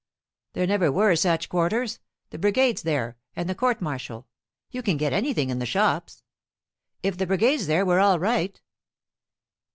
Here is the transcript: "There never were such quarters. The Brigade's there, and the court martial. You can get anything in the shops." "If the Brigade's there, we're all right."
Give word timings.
"There 0.53 0.65
never 0.65 0.91
were 0.91 1.15
such 1.15 1.47
quarters. 1.47 1.99
The 2.31 2.39
Brigade's 2.39 2.81
there, 2.81 3.17
and 3.35 3.47
the 3.47 3.53
court 3.53 3.83
martial. 3.83 4.27
You 4.71 4.81
can 4.81 4.97
get 4.97 5.13
anything 5.13 5.51
in 5.51 5.59
the 5.59 5.65
shops." 5.67 6.23
"If 7.03 7.19
the 7.19 7.27
Brigade's 7.27 7.67
there, 7.67 7.85
we're 7.85 7.99
all 7.99 8.17
right." 8.17 8.59